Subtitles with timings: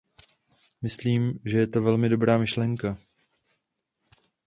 [0.81, 2.97] Myslím, že je to velmi dobrá myšlenka.